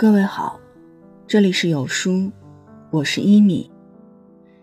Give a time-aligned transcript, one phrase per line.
[0.00, 0.58] 各位好，
[1.26, 2.32] 这里是有书，
[2.90, 3.70] 我是一米。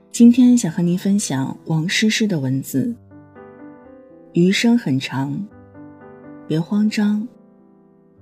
[0.09, 2.95] 今天想和您分享王诗诗的文字。
[4.33, 5.47] 余生很长，
[6.47, 7.27] 别慌张，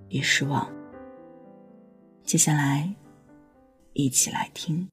[0.09, 0.69] 别失望。
[2.25, 2.93] 接下来，
[3.93, 4.89] 一起来听。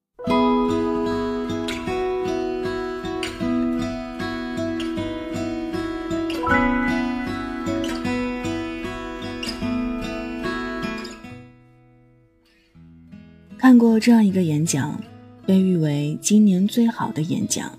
[13.93, 14.99] 过这样一个演讲，
[15.45, 17.77] 被誉为今年最好的演讲，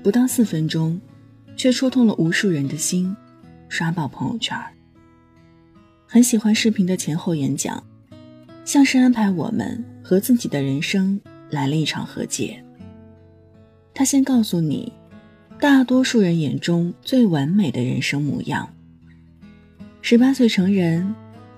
[0.00, 1.00] 不到四分钟，
[1.56, 3.16] 却戳痛了无数人的心，
[3.68, 4.56] 刷爆朋友圈。
[6.06, 7.82] 很喜欢视频的前后演讲，
[8.64, 12.62] 像是安排我们和自己的人生来了一场和解。
[13.92, 14.92] 他先告诉你，
[15.58, 18.72] 大多数人眼中最完美的人生模样：
[20.02, 21.12] 十八岁成人，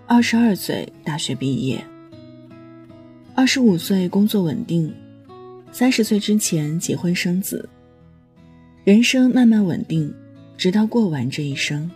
[0.07, 1.85] 二十二岁大学毕业。
[3.39, 4.93] 二十五岁工作稳定，
[5.71, 7.69] 三十岁之前结婚生子，
[8.83, 10.13] 人生慢慢稳定，
[10.57, 11.89] 直到过完这一生。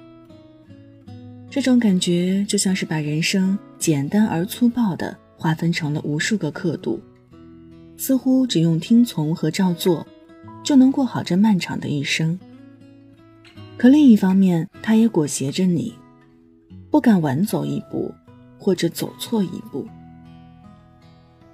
[1.50, 7.00] 这种感觉就像是把人生简单而粗暴地划分成了无数个刻度，
[7.96, 10.06] 似乎只用听从和照做，
[10.62, 12.38] 就能过好这漫长的一生。
[13.76, 15.92] 可另一方面，它也裹挟着你，
[16.88, 18.14] 不敢晚走一步，
[18.60, 19.84] 或者走错一步。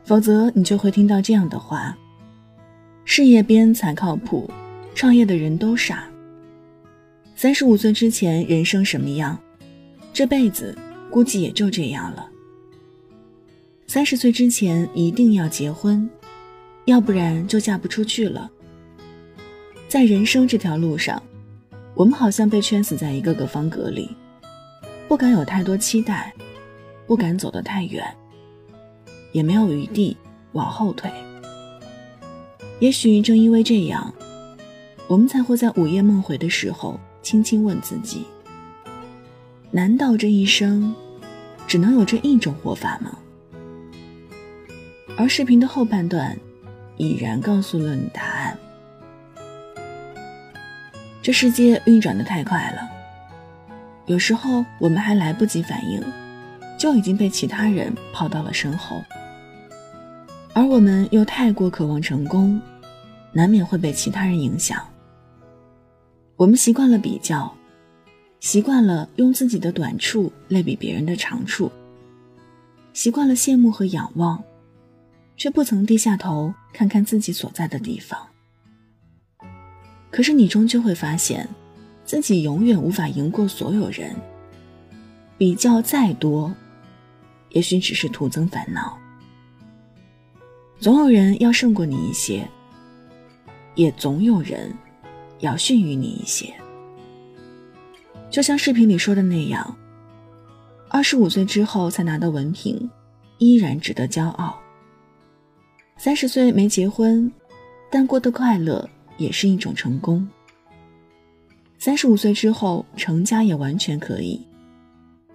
[0.09, 1.95] 否则，你就会听到这样的话：
[3.05, 4.51] 事业编才靠谱，
[4.95, 6.09] 创业的人都傻。
[7.37, 9.39] 三十五岁之前，人生什么样，
[10.11, 10.75] 这辈子
[11.11, 12.27] 估计也就这样了。
[13.87, 16.09] 三十岁之前一定要结婚，
[16.87, 18.51] 要不然就嫁不出去了。
[19.89, 21.23] 在人生这条路上，
[21.93, 24.17] 我们好像被圈死在一个个方格里，
[25.07, 26.33] 不敢有太多期待，
[27.07, 28.03] 不敢走得太远。
[29.33, 30.17] 也没有余地
[30.53, 31.11] 往后退。
[32.81, 34.13] 也许正因为这样，
[35.07, 38.25] 我们才会在午夜梦回的时候，轻轻问自己：
[39.71, 40.95] 难道这一生
[41.67, 43.19] 只能有这一种活法吗？
[45.17, 46.39] 而视频的后半段
[46.97, 48.57] 已然告诉了你答案。
[51.21, 52.89] 这世界运转的太快了，
[54.07, 56.01] 有时候我们还来不及反应，
[56.79, 59.03] 就已经被其他人抛到了身后。
[60.59, 62.61] 而我们又太过渴望成功，
[63.33, 64.85] 难免会被其他人影响。
[66.35, 67.55] 我们习惯了比较，
[68.41, 71.71] 习惯了用自己的短处类比别人的长处，
[72.93, 74.43] 习惯了羡慕和仰望，
[75.37, 78.19] 却不曾低下头看看自己所在的地方。
[80.11, 81.49] 可是你终究会发现，
[82.05, 84.13] 自己永远无法赢过所有人。
[85.39, 86.53] 比较再多，
[87.51, 88.99] 也许只是徒增烦恼。
[90.81, 92.49] 总有人要胜过你一些，
[93.75, 94.73] 也总有人
[95.41, 96.55] 要逊于你一些。
[98.31, 99.77] 就像视频里说的那样，
[100.89, 102.89] 二十五岁之后才拿到文凭，
[103.39, 104.57] 依然值得骄傲。
[105.97, 107.31] 三十岁没结婚，
[107.91, 110.27] 但过得快乐也是一种成功。
[111.77, 114.41] 三十五岁之后成家也完全可以，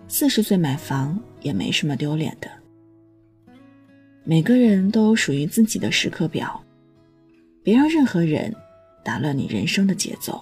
[0.08, 2.50] 四十岁买房也没什么丢脸的。
[4.26, 6.64] 每个人都有属于自己的时刻表，
[7.62, 8.56] 别让任何人
[9.04, 10.42] 打乱你人生的节奏。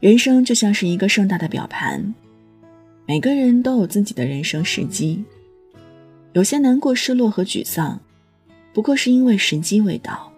[0.00, 2.12] 人生就像是一个盛大的表盘，
[3.06, 5.22] 每个人都有自己的人生时机。
[6.32, 8.00] 有些难过、失落和沮丧，
[8.72, 10.32] 不过是因为时机未到。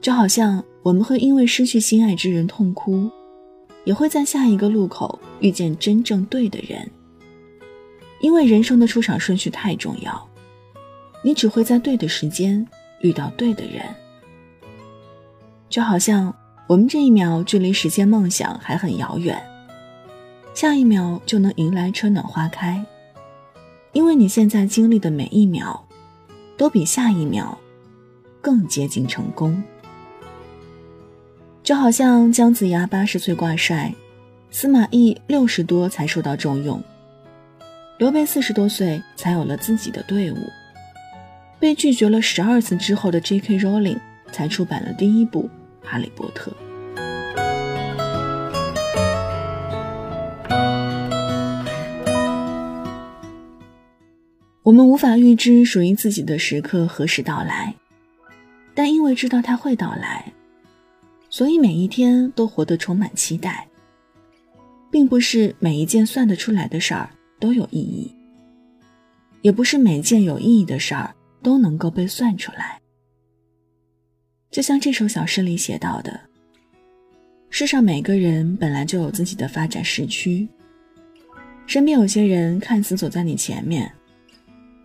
[0.00, 3.08] 就好像我们会因为失去心爱之人痛哭，
[3.84, 6.90] 也会在下一个路口遇见真正对的人。
[8.26, 10.28] 因为人生的出场顺序太重要，
[11.22, 12.66] 你只会在对的时间
[12.98, 13.84] 遇到对的人。
[15.68, 16.34] 就好像
[16.66, 19.40] 我们这一秒距离实现梦想还很遥远，
[20.54, 22.84] 下一秒就能迎来春暖花开。
[23.92, 25.80] 因为你现在经历的每一秒，
[26.56, 27.56] 都比下一秒
[28.40, 29.62] 更接近成功。
[31.62, 33.94] 就好像姜子牙八十岁挂帅，
[34.50, 36.82] 司马懿六十多才受到重用。
[37.98, 40.36] 刘备四十多岁才有了自己的队伍，
[41.58, 43.58] 被拒绝了十二次之后的 J.K.
[43.58, 43.98] Rowling
[44.30, 45.48] 才出版了第一部
[45.86, 46.50] 《哈利波特》。
[54.62, 57.74] 我们无法预知属于自己的时刻何时到来，
[58.74, 60.30] 但因为知道它会到来，
[61.30, 63.66] 所以每一天都活得充满期待，
[64.90, 67.08] 并不是每一件算得出来的事儿。
[67.46, 68.12] 都有意义，
[69.40, 71.14] 也不是每件有意义的事儿
[71.44, 72.80] 都能够被算出来。
[74.50, 76.18] 就像这首小诗里写到的
[77.48, 80.48] ：“世上每个人本来就有自己的发展时区，
[81.68, 83.88] 身边有些人看似走在你前面，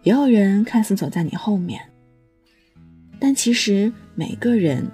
[0.03, 1.81] 也有人看似走在你后面，
[3.17, 4.85] 但其实每个人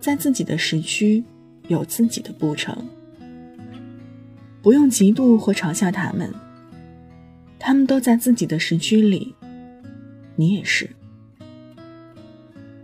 [0.00, 1.22] 在自己的时区
[1.68, 2.76] 有自己的步程，
[4.60, 6.28] 不用嫉妒或嘲笑他们。”
[7.64, 9.32] 他们都在自己的时区里，
[10.34, 10.90] 你也是。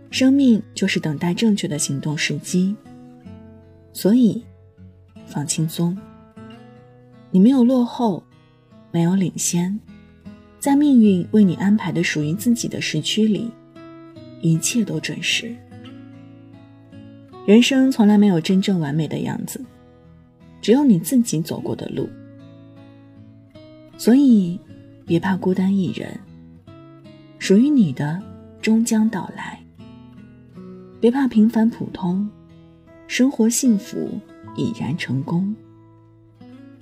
[0.09, 2.73] 生命就是等待正确的行动时机，
[3.91, 4.41] 所以
[5.27, 5.95] 放轻松。
[7.29, 8.23] 你没有落后，
[8.89, 9.77] 没有领先，
[10.59, 13.51] 在命运为你安排的属于自己的时区里，
[14.39, 15.53] 一切都准时。
[17.45, 19.61] 人生从来没有真正完美的样子，
[20.61, 22.07] 只有你自己走过的路，
[23.97, 24.57] 所以。
[25.09, 26.19] 别怕孤单一人，
[27.39, 28.21] 属于你的
[28.61, 29.59] 终将到来。
[31.01, 32.29] 别怕平凡普通，
[33.07, 34.19] 生活幸福
[34.55, 35.55] 已然成功。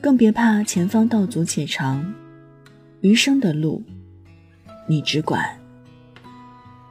[0.02, 2.14] 更别怕前方道阻且长，
[3.00, 3.82] 余生的路，
[4.90, 5.58] 你只管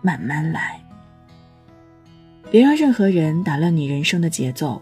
[0.01, 0.83] 慢慢来。
[2.51, 4.81] 别让任何人打乱你人生的节奏，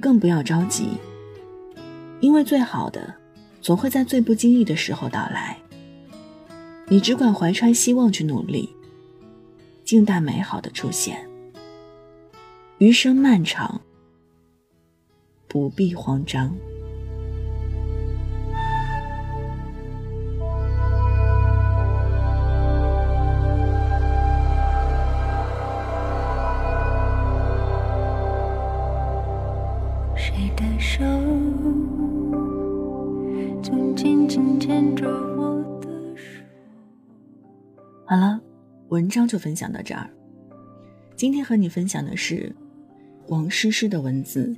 [0.00, 0.90] 更不要着急，
[2.20, 3.12] 因为最好的。
[3.66, 5.58] 总会在最不经意的时候到来。
[6.86, 8.72] 你只管怀揣希望去努力，
[9.82, 11.28] 静待美好的出现。
[12.78, 13.80] 余生漫长，
[15.48, 16.54] 不必慌张。
[38.96, 40.08] 文章就分享到这儿。
[41.16, 42.50] 今天和你分享的是
[43.28, 44.56] 王诗诗的文字。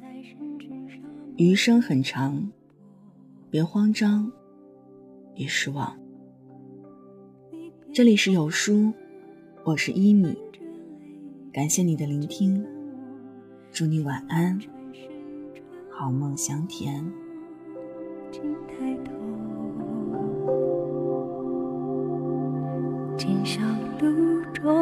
[1.37, 2.49] 余生很长，
[3.50, 4.31] 别慌张，
[5.35, 5.99] 别失望。
[7.93, 8.93] 这里是有书，
[9.64, 10.38] 我是依米，
[11.52, 12.64] 感谢你的聆听，
[13.73, 14.56] 祝你晚安，
[15.91, 17.05] 好梦香甜。
[23.17, 23.61] 今宵
[24.00, 24.72] 路中，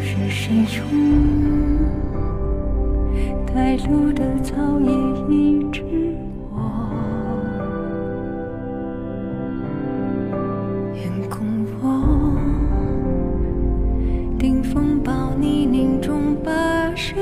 [0.00, 0.82] 是谁冲？
[3.54, 4.90] 带路的草叶
[5.28, 5.82] 一直
[6.50, 6.58] 过，
[10.96, 11.46] 眼空
[11.80, 12.36] 我，
[14.36, 16.50] 顶风暴泥泞中跋
[16.96, 17.14] 涉，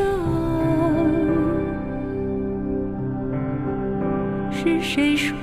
[4.51, 5.37] 是谁说？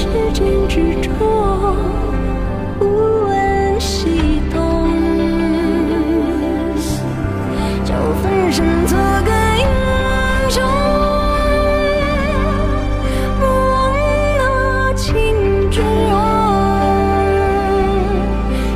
[0.00, 1.10] 世间执着，
[2.78, 2.86] 不
[3.26, 4.58] 问西东，
[7.84, 7.92] 就
[8.22, 9.64] 分身做个英
[10.48, 10.64] 雄。
[13.38, 13.92] 莫忘
[14.38, 15.12] 那情
[15.70, 15.84] 衷，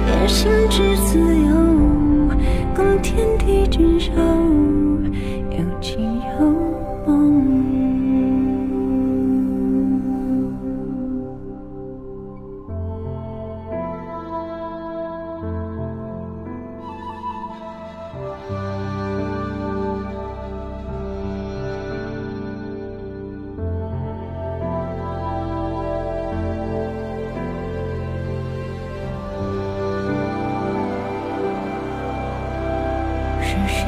[0.07, 1.54] 也心之自由，
[2.76, 4.12] 共天地之守。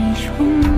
[0.07, 0.76] 你说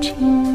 [0.00, 0.49] 情。